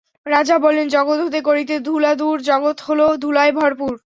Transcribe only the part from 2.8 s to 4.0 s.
হলো ধুলায় ভরপুর।